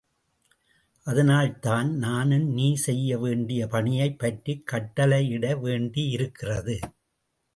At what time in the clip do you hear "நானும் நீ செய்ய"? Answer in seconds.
1.95-3.17